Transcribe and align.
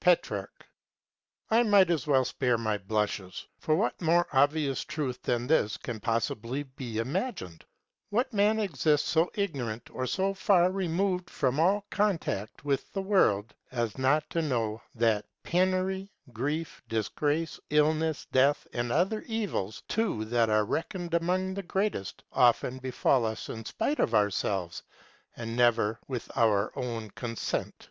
Petrarch. 0.00 0.64
I 1.50 1.62
might 1.62 1.90
as 1.90 2.06
well 2.06 2.24
spare 2.24 2.56
my 2.56 2.78
blushes. 2.78 3.46
For 3.58 3.76
what 3.76 4.00
more 4.00 4.26
obvious 4.32 4.82
truth 4.84 5.20
than 5.20 5.46
this 5.46 5.76
can 5.76 6.00
possibly 6.00 6.62
be 6.62 6.96
imagined? 6.96 7.62
What 8.08 8.32
man 8.32 8.58
exists 8.58 9.06
so 9.06 9.30
ignorant 9.34 9.90
or 9.90 10.06
so 10.06 10.32
far 10.32 10.70
removed 10.72 11.28
from 11.28 11.60
all 11.60 11.84
contact 11.90 12.64
with 12.64 12.90
the 12.94 13.02
world 13.02 13.54
as 13.70 13.98
not 13.98 14.30
to 14.30 14.40
know 14.40 14.80
that 14.94 15.26
penury, 15.42 16.10
grief, 16.32 16.80
disgrace, 16.88 17.60
illness, 17.68 18.26
death, 18.32 18.66
and 18.72 18.90
other 18.90 19.24
evils 19.26 19.82
too 19.88 20.24
that 20.24 20.48
are 20.48 20.64
reckoned 20.64 21.12
among 21.12 21.52
the 21.52 21.62
greatest, 21.62 22.22
often 22.32 22.78
befall 22.78 23.26
us 23.26 23.50
in 23.50 23.62
spite 23.66 23.98
of 23.98 24.14
ourselves, 24.14 24.82
and 25.36 25.54
never 25.54 26.00
with 26.08 26.30
our 26.34 26.72
own 26.78 27.10
consent? 27.10 27.90